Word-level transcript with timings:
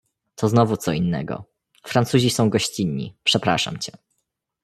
"to 0.35 0.49
znowu 0.49 0.77
co 0.77 0.91
innego; 0.91 1.43
Francuzi 1.83 2.29
są 2.29 2.49
gościnni, 2.49 3.15
przepraszam 3.23 3.79
cię." 3.79 3.91